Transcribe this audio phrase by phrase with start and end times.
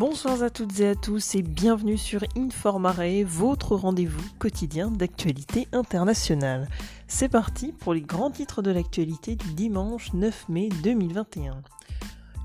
[0.00, 6.70] Bonsoir à toutes et à tous et bienvenue sur Informare, votre rendez-vous quotidien d'actualité internationale.
[7.06, 11.60] C'est parti pour les grands titres de l'actualité du dimanche 9 mai 2021.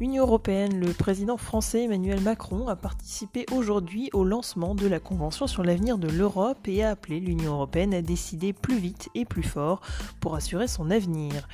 [0.01, 5.47] Union européenne, le président français Emmanuel Macron a participé aujourd'hui au lancement de la Convention
[5.47, 9.43] sur l'avenir de l'Europe et a appelé l'Union européenne à décider plus vite et plus
[9.43, 9.79] fort
[10.19, 11.47] pour assurer son avenir.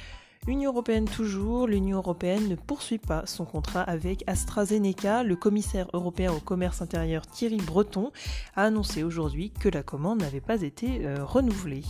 [0.48, 5.21] Union européenne toujours, l'Union européenne ne poursuit pas son contrat avec AstraZeneca.
[5.21, 8.11] Le commissaire européen au commerce intérieur Thierry Breton
[8.56, 11.84] a annoncé aujourd'hui que la commande n'avait pas été euh, renouvelée.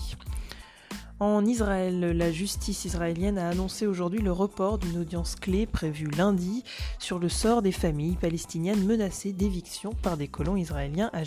[1.21, 6.63] En Israël, la justice israélienne a annoncé aujourd'hui le report d'une audience clé prévue lundi
[6.97, 11.21] sur le sort des familles palestiniennes menacées d'éviction par des colons israéliens à,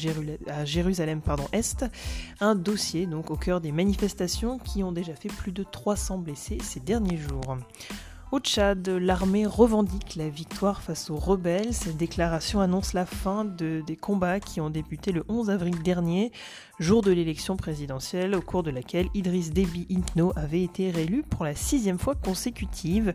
[0.65, 1.21] Jérusalem
[1.53, 1.85] Est,
[2.41, 6.59] un dossier donc au cœur des manifestations qui ont déjà fait plus de 300 blessés
[6.61, 7.57] ces derniers jours.
[8.35, 11.73] Au Tchad, l'armée revendique la victoire face aux rebelles.
[11.73, 16.33] Cette déclaration annonce la fin des combats qui ont débuté le 11 avril dernier,
[16.81, 21.45] jour de l'élection présidentielle, au cours de laquelle Idriss Déby Itno avait été réélu pour
[21.45, 23.15] la sixième fois consécutive.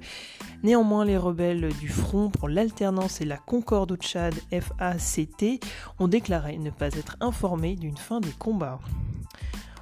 [0.63, 5.59] Néanmoins, les rebelles du Front pour l'alternance et la concorde au Tchad, FACT,
[5.99, 8.79] ont déclaré ne pas être informés d'une fin des combats.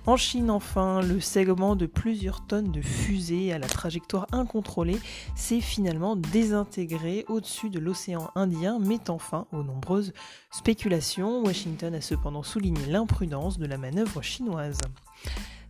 [0.08, 4.97] En Chine, enfin, le segment de plusieurs tonnes de fusées à la trajectoire incontrôlée
[5.36, 10.13] s'est finalement désintégré au-dessus de l'océan Indien, mettant fin aux nombreuses
[10.50, 11.44] spéculations.
[11.44, 14.80] Washington a cependant souligné l'imprudence de la manœuvre chinoise.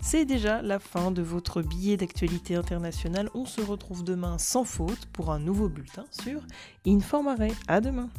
[0.02, 3.32] C'est déjà la fin de votre billet d'actualité internationale.
[3.34, 6.42] On se retrouve demain sans faute pour un nouveau bulletin sur
[6.86, 7.50] Informare.
[7.68, 8.10] À demain.